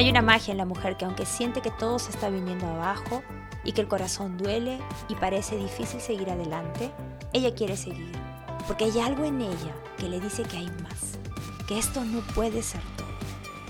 [0.00, 3.22] Hay una magia en la mujer que aunque siente que todo se está viniendo abajo
[3.64, 4.78] y que el corazón duele
[5.10, 6.90] y parece difícil seguir adelante,
[7.34, 8.10] ella quiere seguir,
[8.66, 11.18] porque hay algo en ella que le dice que hay más,
[11.68, 13.08] que esto no puede ser todo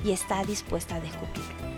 [0.04, 1.69] y está dispuesta a descubrirlo.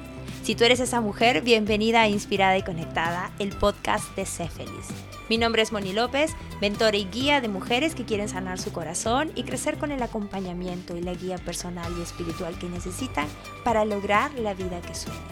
[0.43, 4.88] Si tú eres esa mujer, bienvenida a Inspirada y Conectada, el podcast de Sé Feliz.
[5.29, 9.30] Mi nombre es Moni López, mentora y guía de mujeres que quieren sanar su corazón
[9.36, 13.28] y crecer con el acompañamiento y la guía personal y espiritual que necesitan
[13.62, 15.23] para lograr la vida que sueñan.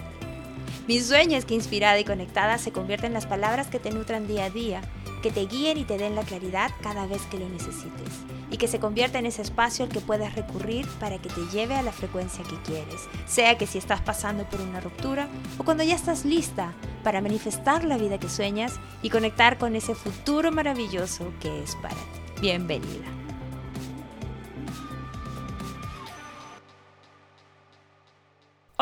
[0.87, 4.27] Mi sueño es que Inspirada y Conectada se convierta en las palabras que te nutran
[4.27, 4.81] día a día,
[5.21, 8.67] que te guíen y te den la claridad cada vez que lo necesites y que
[8.67, 11.91] se convierta en ese espacio al que puedas recurrir para que te lleve a la
[11.91, 16.25] frecuencia que quieres, sea que si estás pasando por una ruptura o cuando ya estás
[16.25, 21.75] lista para manifestar la vida que sueñas y conectar con ese futuro maravilloso que es
[21.77, 22.41] para ti.
[22.41, 23.20] Bienvenida.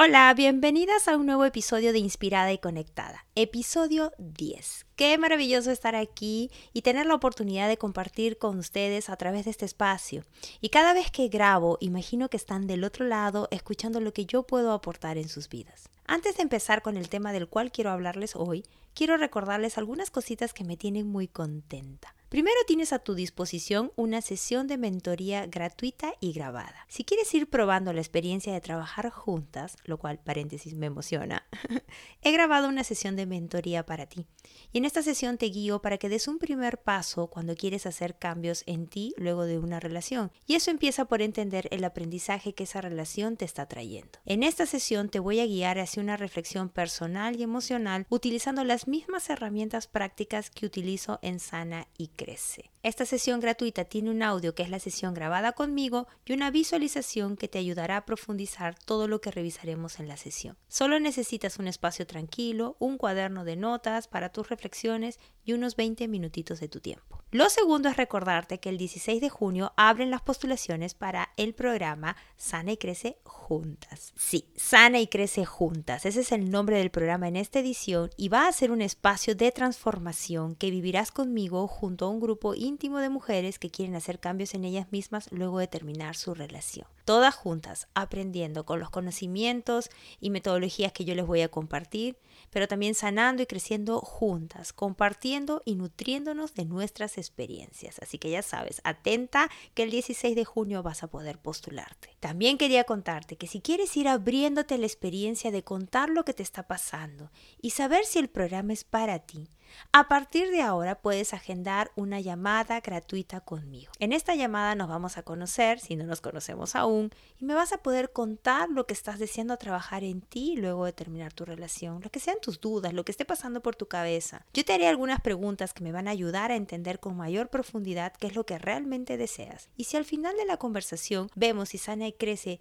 [0.02, 4.86] Hola, bienvenidas a un nuevo episodio de Inspirada y Conectada, episodio 10.
[4.96, 9.52] Qué maravilloso estar aquí y tener la oportunidad de compartir con ustedes a través de
[9.52, 10.24] este espacio.
[10.62, 14.44] Y cada vez que grabo, imagino que están del otro lado escuchando lo que yo
[14.44, 15.90] puedo aportar en sus vidas.
[16.08, 20.54] Antes de empezar con el tema del cual quiero hablarles hoy, quiero recordarles algunas cositas
[20.54, 22.16] que me tienen muy contenta.
[22.30, 26.86] Primero tienes a tu disposición una sesión de mentoría gratuita y grabada.
[26.88, 31.48] Si quieres ir probando la experiencia de trabajar juntas, lo cual paréntesis me emociona,
[32.22, 34.28] he grabado una sesión de mentoría para ti.
[34.72, 38.20] Y en esta sesión te guío para que des un primer paso cuando quieres hacer
[38.20, 40.32] cambios en ti luego de una relación.
[40.46, 44.20] Y eso empieza por entender el aprendizaje que esa relación te está trayendo.
[44.28, 48.88] En esta sesión te voy a guiar hacia una reflexión personal y emocional utilizando las
[48.88, 52.70] mismas herramientas prácticas que utilizo en Sana y crece.
[52.84, 57.38] Esta sesión gratuita tiene un audio que es la sesión grabada conmigo y una visualización
[57.38, 60.58] que te ayudará a profundizar todo lo que revisaremos en la sesión.
[60.68, 65.18] Solo necesitas un espacio tranquilo, un cuaderno de notas para tus reflexiones
[65.50, 67.24] y unos 20 minutitos de tu tiempo.
[67.32, 72.16] Lo segundo es recordarte que el 16 de junio abren las postulaciones para el programa
[72.38, 74.14] Sana y Crece Juntas.
[74.16, 76.06] Sí, Sana y Crece Juntas.
[76.06, 79.36] Ese es el nombre del programa en esta edición y va a ser un espacio
[79.36, 84.20] de transformación que vivirás conmigo junto a un grupo íntimo de mujeres que quieren hacer
[84.20, 86.88] cambios en ellas mismas luego de terminar su relación.
[87.10, 89.90] Todas juntas, aprendiendo con los conocimientos
[90.22, 92.20] y metodologías que yo les voy a compartir,
[92.52, 97.98] pero también sanando y creciendo juntas, compartiendo y nutriéndonos de nuestras experiencias.
[97.98, 102.16] Así que ya sabes, atenta que el 16 de junio vas a poder postularte.
[102.20, 106.44] También quería contarte que si quieres ir abriéndote la experiencia de contar lo que te
[106.44, 109.48] está pasando y saber si el programa es para ti,
[109.92, 113.92] a partir de ahora puedes agendar una llamada gratuita conmigo.
[114.00, 117.74] En esta llamada nos vamos a conocer, si no nos conocemos aún, y me vas
[117.74, 122.02] a poder contar lo que estás deseando trabajar en ti luego de terminar tu relación,
[122.02, 124.46] lo que sean tus dudas, lo que esté pasando por tu cabeza.
[124.54, 128.14] Yo te haré algunas preguntas que me van a ayudar a entender con mayor profundidad
[128.14, 129.70] qué es lo que realmente deseas.
[129.76, 132.60] Y si al final de la conversación vemos si sana y crece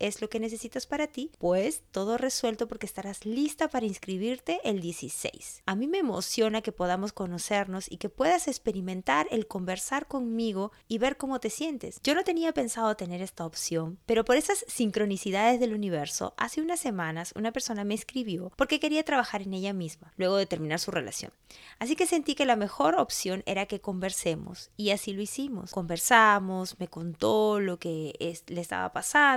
[0.00, 4.80] es lo que necesitas para ti, pues todo resuelto porque estarás lista para inscribirte el
[4.80, 5.62] 16.
[5.64, 10.98] A mí me emociona que podamos conocernos y que puedas experimentar el conversar conmigo y
[10.98, 12.00] ver cómo te sientes.
[12.02, 16.80] Yo no tenía pensado tener esta opción, pero por esas sincronicidades del universo, hace unas
[16.80, 20.90] semanas una persona me escribió porque quería trabajar en ella misma, luego de terminar su
[20.90, 21.32] relación.
[21.78, 25.70] Así que sentí que la mejor opción era que conversemos y así lo hicimos.
[25.70, 28.14] Conversamos, me contó lo que
[28.48, 29.27] le estaba pasando,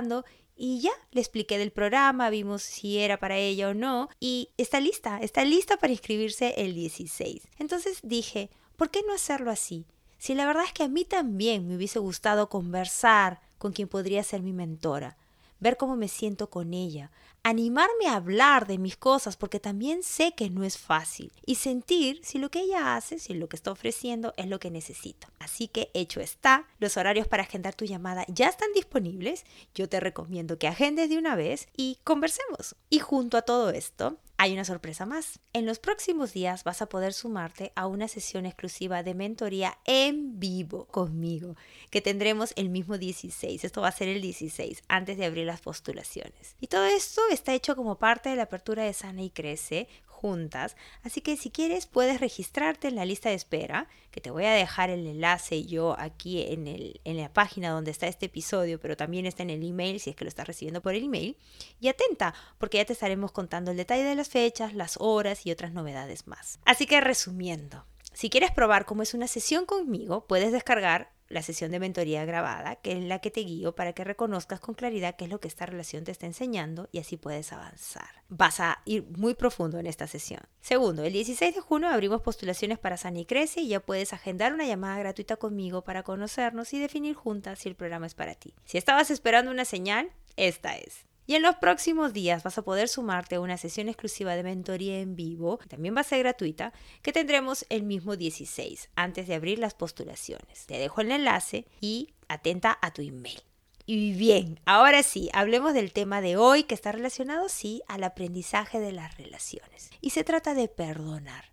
[0.56, 4.80] y ya le expliqué del programa, vimos si era para ella o no y está
[4.80, 7.48] lista, está lista para inscribirse el 16.
[7.58, 9.86] Entonces dije, ¿por qué no hacerlo así?
[10.18, 14.22] Si la verdad es que a mí también me hubiese gustado conversar con quien podría
[14.22, 15.16] ser mi mentora,
[15.58, 17.10] ver cómo me siento con ella,
[17.42, 22.20] animarme a hablar de mis cosas porque también sé que no es fácil y sentir
[22.22, 25.28] si lo que ella hace, si lo que está ofreciendo es lo que necesito.
[25.38, 29.44] Así que hecho está, los horarios para agendar tu llamada ya están disponibles.
[29.74, 32.76] Yo te recomiendo que agendes de una vez y conversemos.
[32.90, 35.38] Y junto a todo esto, hay una sorpresa más.
[35.52, 40.40] En los próximos días vas a poder sumarte a una sesión exclusiva de mentoría en
[40.40, 41.54] vivo conmigo,
[41.90, 43.62] que tendremos el mismo 16.
[43.62, 46.56] Esto va a ser el 16, antes de abrir las postulaciones.
[46.58, 49.86] Y todo esto está hecho como parte de la apertura de Sana y Crece
[50.22, 50.76] juntas.
[51.02, 54.52] Así que si quieres puedes registrarte en la lista de espera, que te voy a
[54.52, 58.96] dejar el enlace yo aquí en, el, en la página donde está este episodio, pero
[58.96, 61.36] también está en el email si es que lo estás recibiendo por el email.
[61.80, 65.50] Y atenta, porque ya te estaremos contando el detalle de las fechas, las horas y
[65.50, 66.60] otras novedades más.
[66.64, 71.70] Así que resumiendo, si quieres probar cómo es una sesión conmigo, puedes descargar la sesión
[71.70, 75.24] de mentoría grabada, que es la que te guío para que reconozcas con claridad qué
[75.24, 78.08] es lo que esta relación te está enseñando y así puedes avanzar.
[78.28, 80.40] Vas a ir muy profundo en esta sesión.
[80.60, 84.52] Segundo, el 16 de junio abrimos postulaciones para Sana y Crece y ya puedes agendar
[84.52, 88.54] una llamada gratuita conmigo para conocernos y definir juntas si el programa es para ti.
[88.64, 91.06] Si estabas esperando una señal, esta es.
[91.32, 95.00] Y en los próximos días vas a poder sumarte a una sesión exclusiva de mentoría
[95.00, 99.58] en vivo, también va a ser gratuita, que tendremos el mismo 16, antes de abrir
[99.58, 100.66] las postulaciones.
[100.66, 103.40] Te dejo el enlace y atenta a tu email.
[103.86, 108.78] Y bien, ahora sí, hablemos del tema de hoy que está relacionado, sí, al aprendizaje
[108.78, 109.88] de las relaciones.
[110.02, 111.46] Y se trata de perdonar.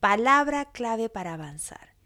[0.00, 1.97] Palabra clave para avanzar.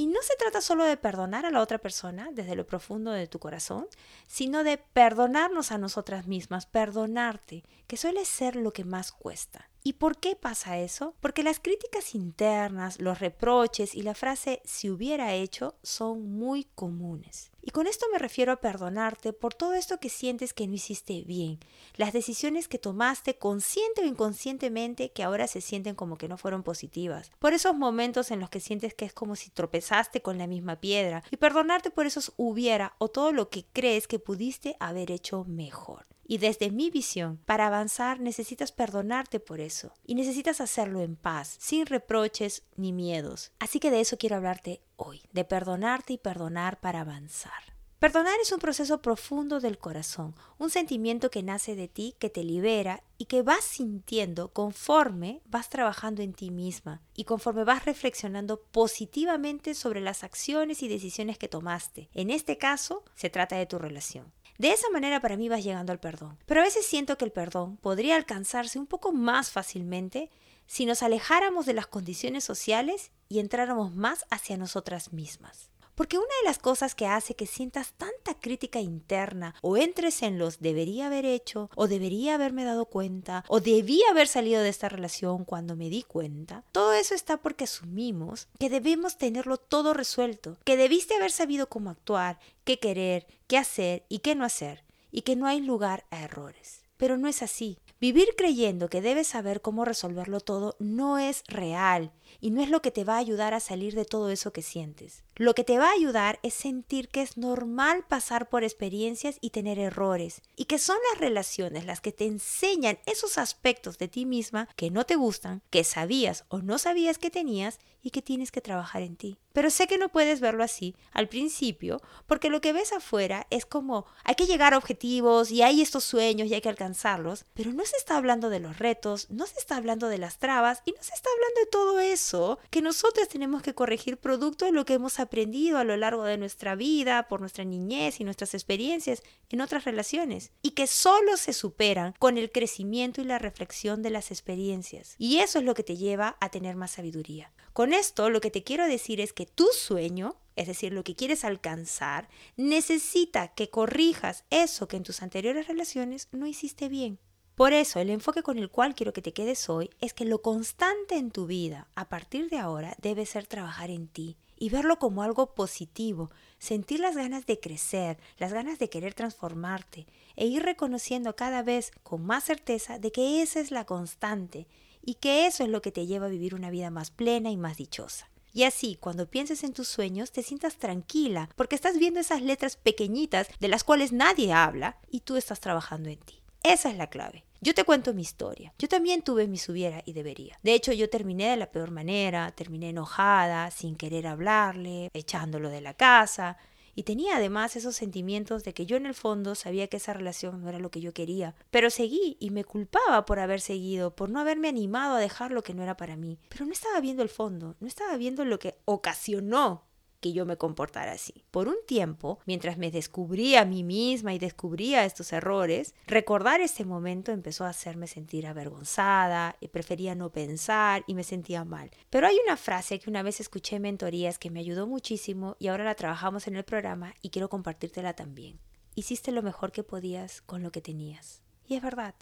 [0.00, 3.26] Y no se trata solo de perdonar a la otra persona desde lo profundo de
[3.26, 3.88] tu corazón,
[4.28, 9.68] sino de perdonarnos a nosotras mismas, perdonarte, que suele ser lo que más cuesta.
[9.88, 11.14] ¿Y por qué pasa eso?
[11.18, 17.52] Porque las críticas internas, los reproches y la frase si hubiera hecho son muy comunes.
[17.62, 21.22] Y con esto me refiero a perdonarte por todo esto que sientes que no hiciste
[21.22, 21.58] bien,
[21.96, 26.62] las decisiones que tomaste consciente o inconscientemente que ahora se sienten como que no fueron
[26.62, 30.46] positivas, por esos momentos en los que sientes que es como si tropezaste con la
[30.46, 35.10] misma piedra, y perdonarte por esos hubiera o todo lo que crees que pudiste haber
[35.10, 36.04] hecho mejor.
[36.30, 39.94] Y desde mi visión, para avanzar necesitas perdonarte por eso.
[40.04, 43.50] Y necesitas hacerlo en paz, sin reproches ni miedos.
[43.58, 47.78] Así que de eso quiero hablarte hoy, de perdonarte y perdonar para avanzar.
[47.98, 52.44] Perdonar es un proceso profundo del corazón, un sentimiento que nace de ti, que te
[52.44, 58.60] libera y que vas sintiendo conforme vas trabajando en ti misma y conforme vas reflexionando
[58.60, 62.08] positivamente sobre las acciones y decisiones que tomaste.
[62.14, 64.32] En este caso, se trata de tu relación.
[64.58, 66.36] De esa manera para mí vas llegando al perdón.
[66.44, 70.30] Pero a veces siento que el perdón podría alcanzarse un poco más fácilmente
[70.66, 75.70] si nos alejáramos de las condiciones sociales y entráramos más hacia nosotras mismas.
[75.98, 80.38] Porque una de las cosas que hace que sientas tanta crítica interna o entres en
[80.38, 84.88] los debería haber hecho o debería haberme dado cuenta o debía haber salido de esta
[84.88, 90.56] relación cuando me di cuenta, todo eso está porque asumimos que debemos tenerlo todo resuelto,
[90.62, 95.22] que debiste haber sabido cómo actuar, qué querer, qué hacer y qué no hacer, y
[95.22, 96.82] que no hay lugar a errores.
[96.96, 97.76] Pero no es así.
[98.00, 102.82] Vivir creyendo que debes saber cómo resolverlo todo no es real y no es lo
[102.82, 105.24] que te va a ayudar a salir de todo eso que sientes.
[105.36, 109.50] Lo que te va a ayudar es sentir que es normal pasar por experiencias y
[109.50, 114.26] tener errores, y que son las relaciones las que te enseñan esos aspectos de ti
[114.26, 118.50] misma que no te gustan, que sabías o no sabías que tenías y que tienes
[118.50, 119.38] que trabajar en ti.
[119.52, 123.66] Pero sé que no puedes verlo así al principio, porque lo que ves afuera es
[123.66, 127.72] como hay que llegar a objetivos y hay estos sueños y hay que alcanzarlos, pero
[127.72, 130.92] no se está hablando de los retos, no se está hablando de las trabas y
[130.92, 134.84] no se está hablando de todo eso que nosotros tenemos que corregir producto de lo
[134.84, 139.22] que hemos aprendido a lo largo de nuestra vida, por nuestra niñez y nuestras experiencias
[139.50, 144.10] en otras relaciones, y que solo se superan con el crecimiento y la reflexión de
[144.10, 145.14] las experiencias.
[145.18, 147.52] Y eso es lo que te lleva a tener más sabiduría.
[147.72, 151.14] Con esto lo que te quiero decir es que tu sueño, es decir, lo que
[151.14, 157.20] quieres alcanzar, necesita que corrijas eso que en tus anteriores relaciones no hiciste bien.
[157.58, 160.42] Por eso, el enfoque con el cual quiero que te quedes hoy es que lo
[160.42, 165.00] constante en tu vida, a partir de ahora, debe ser trabajar en ti, y verlo
[165.00, 170.62] como algo positivo, sentir las ganas de crecer, las ganas de querer transformarte e ir
[170.62, 174.68] reconociendo cada vez con más certeza de que esa es la constante
[175.02, 177.56] y que eso es lo que te lleva a vivir una vida más plena y
[177.56, 178.30] más dichosa.
[178.52, 182.76] Y así, cuando pienses en tus sueños, te sientas tranquila, porque estás viendo esas letras
[182.76, 186.40] pequeñitas de las cuales nadie habla y tú estás trabajando en ti.
[186.62, 187.47] Esa es la clave.
[187.60, 188.72] Yo te cuento mi historia.
[188.78, 190.58] Yo también tuve mi subiera y debería.
[190.62, 195.80] De hecho, yo terminé de la peor manera, terminé enojada, sin querer hablarle, echándolo de
[195.80, 196.56] la casa.
[196.94, 200.60] Y tenía además esos sentimientos de que yo en el fondo sabía que esa relación
[200.60, 201.56] no era lo que yo quería.
[201.70, 205.64] Pero seguí y me culpaba por haber seguido, por no haberme animado a dejar lo
[205.64, 206.38] que no era para mí.
[206.48, 209.87] Pero no estaba viendo el fondo, no estaba viendo lo que ocasionó
[210.20, 211.44] que yo me comportara así.
[211.50, 216.84] Por un tiempo, mientras me descubría a mí misma y descubría estos errores, recordar ese
[216.84, 221.90] momento empezó a hacerme sentir avergonzada y prefería no pensar y me sentía mal.
[222.10, 225.68] Pero hay una frase que una vez escuché en mentorías que me ayudó muchísimo y
[225.68, 228.60] ahora la trabajamos en el programa y quiero compartírtela también.
[228.94, 231.42] Hiciste lo mejor que podías con lo que tenías.
[231.66, 232.14] Y es verdad.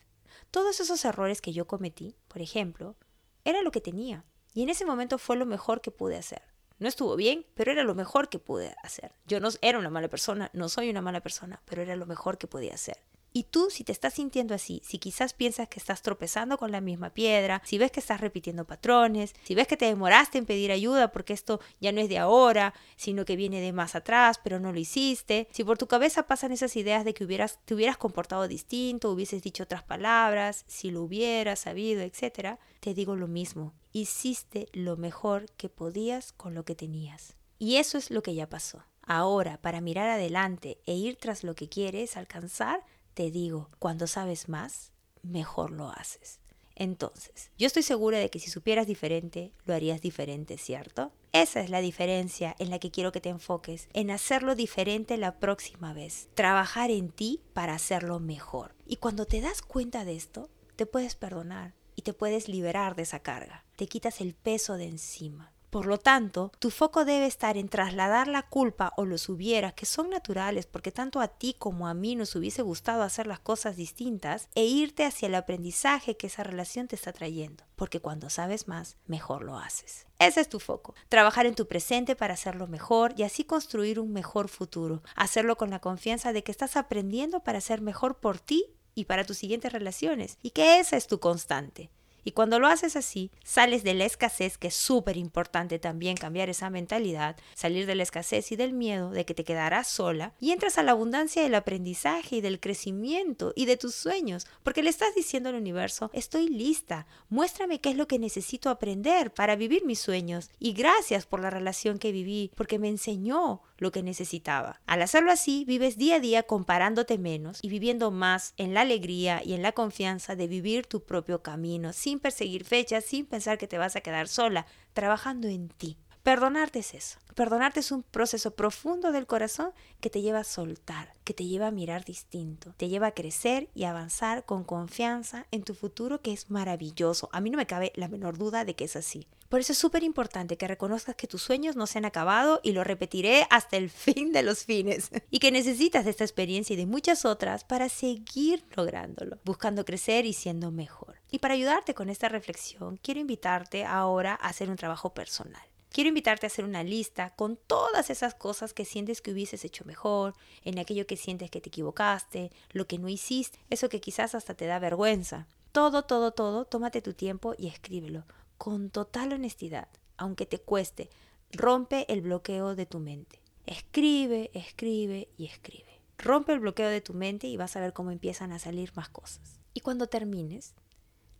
[0.50, 2.96] Todos esos errores que yo cometí, por ejemplo,
[3.44, 4.24] era lo que tenía.
[4.52, 6.42] Y en ese momento fue lo mejor que pude hacer.
[6.78, 9.12] No estuvo bien, pero era lo mejor que pude hacer.
[9.26, 12.36] Yo no era una mala persona, no soy una mala persona, pero era lo mejor
[12.36, 12.98] que podía hacer.
[13.36, 16.80] Y tú, si te estás sintiendo así, si quizás piensas que estás tropezando con la
[16.80, 20.72] misma piedra, si ves que estás repitiendo patrones, si ves que te demoraste en pedir
[20.72, 24.58] ayuda porque esto ya no es de ahora, sino que viene de más atrás, pero
[24.58, 27.98] no lo hiciste, si por tu cabeza pasan esas ideas de que hubieras, te hubieras
[27.98, 33.74] comportado distinto, hubieses dicho otras palabras, si lo hubieras sabido, etc., te digo lo mismo,
[33.92, 37.36] hiciste lo mejor que podías con lo que tenías.
[37.58, 38.86] Y eso es lo que ya pasó.
[39.02, 42.82] Ahora, para mirar adelante e ir tras lo que quieres alcanzar,
[43.16, 44.92] te digo, cuando sabes más,
[45.22, 46.38] mejor lo haces.
[46.74, 51.12] Entonces, yo estoy segura de que si supieras diferente, lo harías diferente, ¿cierto?
[51.32, 55.38] Esa es la diferencia en la que quiero que te enfoques, en hacerlo diferente la
[55.38, 58.74] próxima vez, trabajar en ti para hacerlo mejor.
[58.86, 63.04] Y cuando te das cuenta de esto, te puedes perdonar y te puedes liberar de
[63.04, 65.54] esa carga, te quitas el peso de encima.
[65.76, 69.84] Por lo tanto, tu foco debe estar en trasladar la culpa o los hubieras, que
[69.84, 73.76] son naturales porque tanto a ti como a mí nos hubiese gustado hacer las cosas
[73.76, 78.68] distintas, e irte hacia el aprendizaje que esa relación te está trayendo, porque cuando sabes
[78.68, 80.06] más, mejor lo haces.
[80.18, 84.14] Ese es tu foco, trabajar en tu presente para hacerlo mejor y así construir un
[84.14, 88.64] mejor futuro, hacerlo con la confianza de que estás aprendiendo para ser mejor por ti
[88.94, 91.90] y para tus siguientes relaciones, y que esa es tu constante.
[92.26, 96.48] Y cuando lo haces así, sales de la escasez, que es súper importante también cambiar
[96.50, 100.50] esa mentalidad, salir de la escasez y del miedo de que te quedarás sola, y
[100.50, 104.90] entras a la abundancia del aprendizaje y del crecimiento y de tus sueños, porque le
[104.90, 109.84] estás diciendo al universo, estoy lista, muéstrame qué es lo que necesito aprender para vivir
[109.84, 114.80] mis sueños, y gracias por la relación que viví, porque me enseñó lo que necesitaba.
[114.86, 119.42] Al hacerlo así, vives día a día comparándote menos y viviendo más en la alegría
[119.44, 123.68] y en la confianza de vivir tu propio camino, sin perseguir fechas, sin pensar que
[123.68, 125.98] te vas a quedar sola, trabajando en ti.
[126.26, 127.20] Perdonarte es eso.
[127.36, 131.68] Perdonarte es un proceso profundo del corazón que te lleva a soltar, que te lleva
[131.68, 136.32] a mirar distinto, te lleva a crecer y avanzar con confianza en tu futuro que
[136.32, 137.28] es maravilloso.
[137.30, 139.28] A mí no me cabe la menor duda de que es así.
[139.48, 142.72] Por eso es súper importante que reconozcas que tus sueños no se han acabado y
[142.72, 145.10] lo repetiré hasta el fin de los fines.
[145.30, 150.26] y que necesitas de esta experiencia y de muchas otras para seguir lográndolo, buscando crecer
[150.26, 151.20] y siendo mejor.
[151.30, 155.62] Y para ayudarte con esta reflexión, quiero invitarte ahora a hacer un trabajo personal.
[155.96, 159.86] Quiero invitarte a hacer una lista con todas esas cosas que sientes que hubieses hecho
[159.86, 164.34] mejor, en aquello que sientes que te equivocaste, lo que no hiciste, eso que quizás
[164.34, 165.46] hasta te da vergüenza.
[165.72, 168.24] Todo, todo, todo, tómate tu tiempo y escríbelo
[168.58, 169.88] con total honestidad,
[170.18, 171.08] aunque te cueste.
[171.50, 173.40] Rompe el bloqueo de tu mente.
[173.64, 176.02] Escribe, escribe y escribe.
[176.18, 179.08] Rompe el bloqueo de tu mente y vas a ver cómo empiezan a salir más
[179.08, 179.60] cosas.
[179.72, 180.74] Y cuando termines,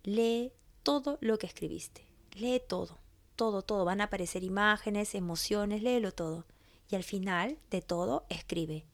[0.01, 2.07] lee todo lo que escribiste.
[2.33, 2.97] Lee todo
[3.37, 3.85] todo, todo.
[3.85, 6.45] Van a aparecer imágenes, emociones, léelo todo.
[6.89, 8.85] Y al final de todo, escribe.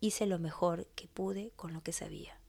[0.00, 2.40] Hice lo mejor que pude con lo que sabía.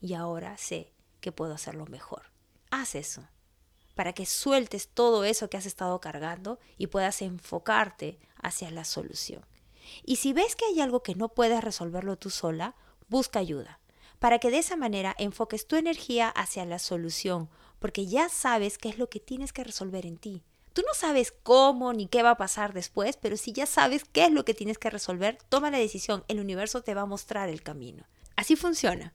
[0.00, 2.30] Y ahora sé que puedo hacerlo mejor.
[2.70, 3.26] Haz eso.
[3.94, 9.44] Para que sueltes todo eso que has estado cargando y puedas enfocarte hacia la solución.
[10.04, 12.76] Y si ves que hay algo que no puedes resolverlo tú sola,
[13.08, 13.80] busca ayuda.
[14.18, 18.88] Para que de esa manera enfoques tu energía hacia la solución, porque ya sabes qué
[18.88, 20.44] es lo que tienes que resolver en ti.
[20.72, 24.24] Tú no sabes cómo ni qué va a pasar después, pero si ya sabes qué
[24.24, 26.24] es lo que tienes que resolver, toma la decisión.
[26.28, 28.04] El universo te va a mostrar el camino.
[28.36, 29.12] Así funciona.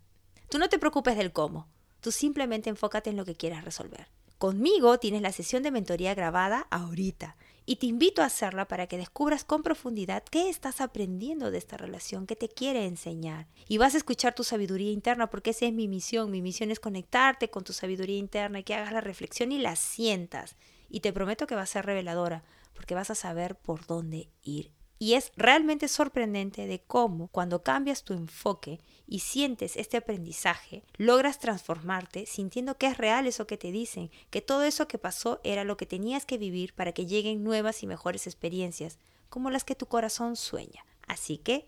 [0.50, 1.68] Tú no te preocupes del cómo.
[2.00, 4.08] Tú simplemente enfócate en lo que quieras resolver.
[4.38, 8.98] Conmigo tienes la sesión de mentoría grabada ahorita y te invito a hacerla para que
[8.98, 13.48] descubras con profundidad qué estás aprendiendo de esta relación, qué te quiere enseñar.
[13.68, 16.30] Y vas a escuchar tu sabiduría interna porque esa es mi misión.
[16.30, 19.76] Mi misión es conectarte con tu sabiduría interna y que hagas la reflexión y la
[19.76, 20.56] sientas.
[20.90, 24.72] Y te prometo que va a ser reveladora, porque vas a saber por dónde ir.
[25.00, 31.40] Y es realmente sorprendente de cómo cuando cambias tu enfoque y sientes este aprendizaje, logras
[31.40, 35.64] transformarte sintiendo que es real eso que te dicen, que todo eso que pasó era
[35.64, 38.98] lo que tenías que vivir para que lleguen nuevas y mejores experiencias,
[39.30, 40.84] como las que tu corazón sueña.
[41.08, 41.68] Así que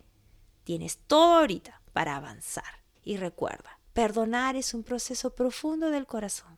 [0.64, 2.84] tienes todo ahorita para avanzar.
[3.04, 6.58] Y recuerda, perdonar es un proceso profundo del corazón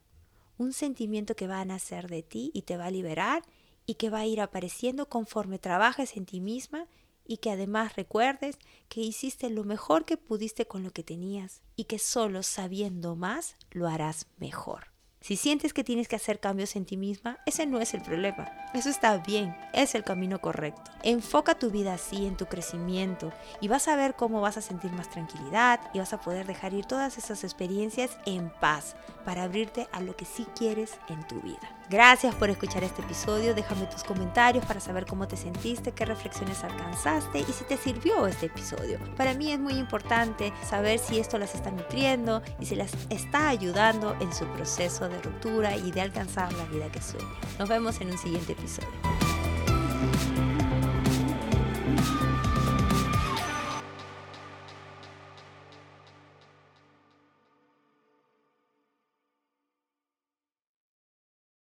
[0.62, 3.42] un sentimiento que va a nacer de ti y te va a liberar
[3.84, 6.86] y que va a ir apareciendo conforme trabajes en ti misma
[7.26, 11.84] y que además recuerdes que hiciste lo mejor que pudiste con lo que tenías y
[11.84, 14.91] que solo sabiendo más lo harás mejor.
[15.22, 18.50] Si sientes que tienes que hacer cambios en ti misma, ese no es el problema.
[18.74, 20.90] Eso está bien, es el camino correcto.
[21.04, 24.90] Enfoca tu vida así en tu crecimiento y vas a ver cómo vas a sentir
[24.90, 29.86] más tranquilidad y vas a poder dejar ir todas esas experiencias en paz para abrirte
[29.92, 31.70] a lo que sí quieres en tu vida.
[31.88, 33.54] Gracias por escuchar este episodio.
[33.54, 38.26] Déjame tus comentarios para saber cómo te sentiste, qué reflexiones alcanzaste y si te sirvió
[38.26, 38.98] este episodio.
[39.16, 43.48] Para mí es muy importante saber si esto las está nutriendo y si las está
[43.50, 47.28] ayudando en su proceso de ruptura y de alcanzar la vida que sueña.
[47.58, 48.88] Nos vemos en un siguiente episodio.